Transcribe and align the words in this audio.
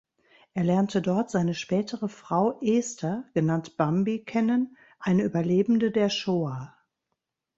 Er 0.55 0.63
lernte 0.63 0.99
dort 0.99 1.29
seine 1.29 1.53
spätere 1.53 2.09
Frau 2.09 2.59
Esther, 2.63 3.25
genannt 3.35 3.77
"Bambi", 3.77 4.23
kennen, 4.23 4.75
eine 4.97 5.21
Überlebende 5.21 5.91
der 5.91 6.09
Shoah. 6.09 6.75